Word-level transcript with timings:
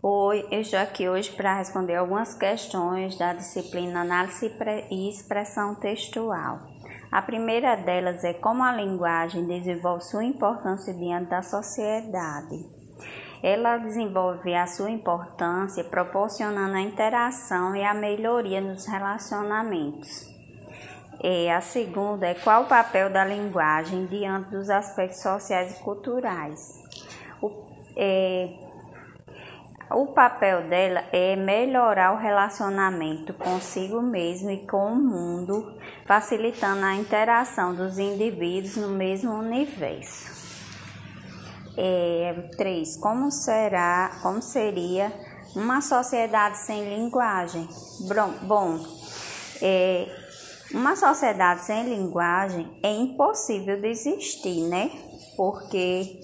Oi, 0.00 0.46
eu 0.52 0.60
estou 0.60 0.78
aqui 0.78 1.08
hoje 1.08 1.32
para 1.32 1.58
responder 1.58 1.96
algumas 1.96 2.32
questões 2.32 3.18
da 3.18 3.32
disciplina 3.32 4.02
Análise 4.02 4.48
e 4.92 5.08
Expressão 5.10 5.74
Textual. 5.74 6.60
A 7.10 7.20
primeira 7.20 7.74
delas 7.74 8.22
é 8.22 8.32
como 8.32 8.62
a 8.62 8.70
linguagem 8.70 9.44
desenvolve 9.44 10.04
sua 10.04 10.22
importância 10.22 10.94
diante 10.94 11.30
da 11.30 11.42
sociedade. 11.42 12.64
Ela 13.42 13.78
desenvolve 13.78 14.54
a 14.54 14.68
sua 14.68 14.88
importância 14.88 15.82
proporcionando 15.82 16.76
a 16.76 16.80
interação 16.80 17.74
e 17.74 17.82
a 17.82 17.92
melhoria 17.92 18.60
nos 18.60 18.86
relacionamentos. 18.86 20.24
E 21.24 21.48
a 21.48 21.60
segunda 21.60 22.28
é 22.28 22.34
qual 22.34 22.62
o 22.62 22.68
papel 22.68 23.10
da 23.10 23.24
linguagem 23.24 24.06
diante 24.06 24.50
dos 24.50 24.70
aspectos 24.70 25.20
sociais 25.20 25.76
e 25.76 25.82
culturais. 25.82 26.84
O, 27.42 27.50
é, 27.96 28.67
o 29.90 30.08
papel 30.08 30.68
dela 30.68 31.04
é 31.12 31.34
melhorar 31.34 32.12
o 32.12 32.18
relacionamento 32.18 33.32
consigo 33.32 34.02
mesmo 34.02 34.50
e 34.50 34.66
com 34.66 34.92
o 34.92 34.96
mundo, 34.96 35.74
facilitando 36.04 36.84
a 36.84 36.94
interação 36.94 37.74
dos 37.74 37.98
indivíduos 37.98 38.76
no 38.76 38.88
mesmo 38.88 39.32
universo. 39.32 40.36
É, 41.76 42.34
3. 42.56 42.96
Como 42.98 43.30
será, 43.30 44.18
como 44.22 44.42
seria 44.42 45.12
uma 45.54 45.80
sociedade 45.80 46.58
sem 46.58 46.96
linguagem? 46.96 47.66
Bom, 48.42 48.80
é, 49.62 50.06
uma 50.72 50.96
sociedade 50.96 51.64
sem 51.64 51.84
linguagem 51.84 52.78
é 52.82 52.92
impossível 52.92 53.80
de 53.80 53.88
existir, 53.88 54.68
né? 54.68 54.90
Porque 55.36 56.20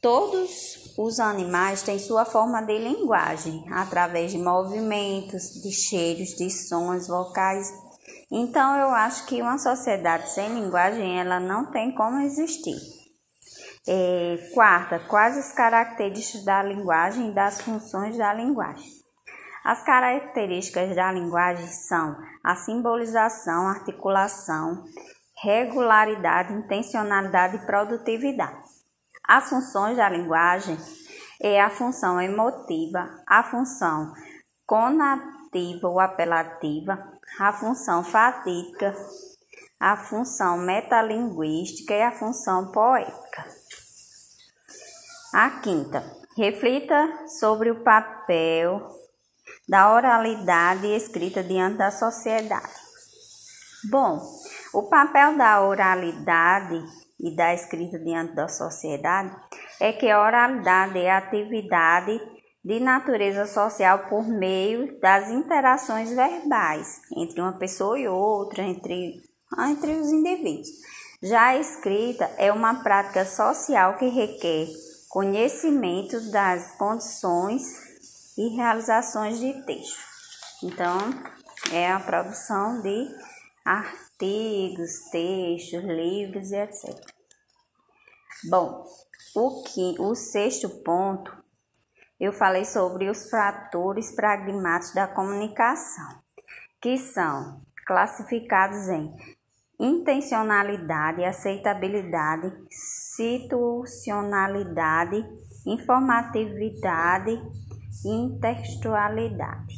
todos 0.00 0.73
os 0.96 1.18
animais 1.18 1.82
têm 1.82 1.98
sua 1.98 2.24
forma 2.24 2.62
de 2.62 2.78
linguagem, 2.78 3.64
através 3.70 4.30
de 4.30 4.38
movimentos, 4.38 5.60
de 5.62 5.72
cheiros, 5.72 6.30
de 6.36 6.48
sons 6.50 7.08
vocais. 7.08 7.72
Então 8.30 8.76
eu 8.76 8.88
acho 8.88 9.26
que 9.26 9.42
uma 9.42 9.58
sociedade 9.58 10.30
sem 10.30 10.48
linguagem 10.54 11.18
ela 11.18 11.40
não 11.40 11.70
tem 11.70 11.94
como 11.94 12.20
existir. 12.20 12.78
É, 13.86 14.50
quarta, 14.54 14.98
quais 14.98 15.36
as 15.36 15.52
características 15.52 16.44
da 16.44 16.62
linguagem 16.62 17.30
e 17.30 17.34
das 17.34 17.60
funções 17.60 18.16
da 18.16 18.32
linguagem? 18.32 18.90
As 19.64 19.82
características 19.82 20.94
da 20.94 21.10
linguagem 21.10 21.66
são 21.66 22.16
a 22.42 22.54
simbolização, 22.54 23.66
articulação, 23.66 24.84
regularidade, 25.42 26.52
intencionalidade 26.52 27.56
e 27.56 27.66
produtividade. 27.66 28.83
As 29.26 29.48
funções 29.48 29.96
da 29.96 30.08
linguagem 30.08 30.76
é 31.40 31.60
a 31.60 31.70
função 31.70 32.20
emotiva, 32.20 33.08
a 33.26 33.42
função 33.42 34.12
conativa 34.66 35.88
ou 35.88 35.98
apelativa, 35.98 36.98
a 37.40 37.52
função 37.52 38.04
fatídica, 38.04 38.94
a 39.80 39.96
função 39.96 40.58
metalinguística 40.58 41.94
e 41.94 42.02
a 42.02 42.12
função 42.12 42.70
poética. 42.70 43.44
A 45.32 45.50
quinta, 45.60 46.02
reflita 46.36 47.26
sobre 47.26 47.70
o 47.70 47.82
papel 47.82 48.88
da 49.68 49.92
oralidade 49.92 50.86
escrita 50.86 51.42
diante 51.42 51.78
da 51.78 51.90
sociedade. 51.90 52.72
Bom, 53.90 54.20
o 54.72 54.84
papel 54.84 55.36
da 55.36 55.62
oralidade 55.62 56.82
e 57.24 57.34
da 57.34 57.54
escrita 57.54 57.98
diante 57.98 58.34
da 58.34 58.46
sociedade 58.46 59.34
é 59.80 59.92
que 59.92 60.10
a 60.10 60.22
oralidade 60.22 60.98
é 60.98 61.10
a 61.10 61.16
atividade 61.16 62.20
de 62.62 62.80
natureza 62.80 63.46
social 63.46 64.06
por 64.10 64.28
meio 64.28 65.00
das 65.00 65.30
interações 65.30 66.10
verbais 66.10 67.00
entre 67.16 67.40
uma 67.40 67.54
pessoa 67.54 67.98
e 67.98 68.06
outra, 68.06 68.62
entre, 68.62 69.22
entre 69.58 69.92
os 69.92 70.12
indivíduos. 70.12 70.68
Já 71.22 71.46
a 71.46 71.58
escrita 71.58 72.30
é 72.36 72.52
uma 72.52 72.82
prática 72.82 73.24
social 73.24 73.96
que 73.96 74.08
requer 74.08 74.66
conhecimento 75.08 76.30
das 76.30 76.76
condições 76.76 77.62
e 78.36 78.54
realizações 78.56 79.38
de 79.38 79.52
texto. 79.64 79.98
Então, 80.62 80.98
é 81.72 81.90
a 81.90 82.00
produção 82.00 82.82
de 82.82 83.08
artigos, 83.64 85.10
textos, 85.10 85.82
livros 85.84 86.50
e 86.50 86.56
etc. 86.56 87.13
Bom, 88.48 88.84
o, 89.34 89.62
que, 89.62 89.96
o 89.98 90.14
sexto 90.14 90.68
ponto, 90.82 91.34
eu 92.20 92.32
falei 92.32 92.64
sobre 92.64 93.08
os 93.08 93.28
fatores 93.30 94.14
pragmáticos 94.14 94.94
da 94.94 95.08
comunicação, 95.08 96.22
que 96.80 96.96
são 96.98 97.60
classificados 97.86 98.88
em 98.88 99.12
intencionalidade, 99.80 101.24
aceitabilidade, 101.24 102.52
situacionalidade, 103.16 105.24
informatividade 105.66 107.32
e 108.04 108.08
intertextualidade. 108.08 109.74